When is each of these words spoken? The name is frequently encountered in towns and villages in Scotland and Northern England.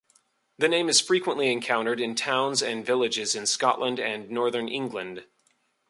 The 0.57 0.67
name 0.67 0.89
is 0.89 0.99
frequently 0.99 1.51
encountered 1.51 1.99
in 2.01 2.15
towns 2.15 2.63
and 2.63 2.83
villages 2.83 3.35
in 3.35 3.45
Scotland 3.45 3.99
and 3.99 4.31
Northern 4.31 4.67
England. 4.67 5.25